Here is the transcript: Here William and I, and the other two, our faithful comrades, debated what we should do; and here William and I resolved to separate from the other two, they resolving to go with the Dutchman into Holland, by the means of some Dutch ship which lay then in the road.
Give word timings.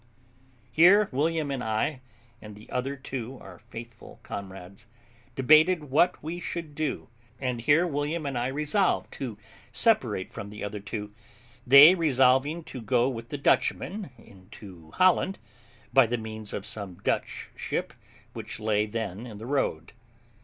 Here 0.71 1.09
William 1.11 1.51
and 1.51 1.63
I, 1.63 2.01
and 2.41 2.55
the 2.55 2.71
other 2.71 2.95
two, 2.95 3.37
our 3.39 3.59
faithful 3.69 4.19
comrades, 4.23 4.87
debated 5.35 5.91
what 5.91 6.23
we 6.23 6.39
should 6.39 6.73
do; 6.73 7.07
and 7.39 7.61
here 7.61 7.85
William 7.85 8.25
and 8.25 8.35
I 8.35 8.47
resolved 8.47 9.11
to 9.11 9.37
separate 9.71 10.31
from 10.33 10.49
the 10.49 10.63
other 10.63 10.79
two, 10.79 11.13
they 11.67 11.93
resolving 11.93 12.63
to 12.63 12.81
go 12.81 13.09
with 13.09 13.29
the 13.29 13.37
Dutchman 13.37 14.09
into 14.17 14.89
Holland, 14.89 15.37
by 15.93 16.07
the 16.07 16.17
means 16.17 16.51
of 16.51 16.65
some 16.65 16.95
Dutch 17.03 17.51
ship 17.55 17.93
which 18.33 18.59
lay 18.59 18.87
then 18.87 19.27
in 19.27 19.37
the 19.37 19.45
road. 19.45 19.93